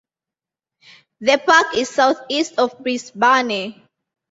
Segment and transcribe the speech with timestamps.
[1.19, 3.83] The park is southeast of Brisbane.